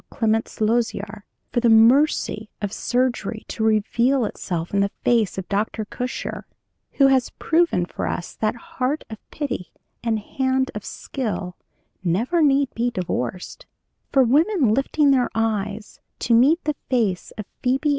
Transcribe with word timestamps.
Clemence 0.09 0.59
Lozier; 0.59 1.25
for 1.51 1.59
the 1.59 1.69
mercy 1.69 2.49
of 2.59 2.73
surgery 2.73 3.45
to 3.47 3.63
reveal 3.63 4.25
itself 4.25 4.73
in 4.73 4.79
the 4.79 4.89
face 5.03 5.37
of 5.37 5.47
Dr. 5.47 5.85
Cushier, 5.85 6.45
who 6.93 7.05
has 7.05 7.29
proved 7.29 7.75
for 7.91 8.07
us 8.07 8.33
that 8.33 8.55
heart 8.55 9.03
of 9.11 9.19
pity 9.29 9.71
and 10.03 10.17
hand 10.17 10.71
of 10.73 10.83
skill 10.83 11.55
need 12.03 12.11
never 12.15 12.43
be 12.43 12.89
divorced; 12.91 13.67
for 14.11 14.23
women 14.23 14.73
lifting 14.73 15.11
their 15.11 15.29
eyes 15.35 15.99
to 16.17 16.33
meet 16.33 16.63
the 16.63 16.73
face 16.89 17.29
of 17.37 17.45
Phebe 17.61 17.89
A. 17.89 17.89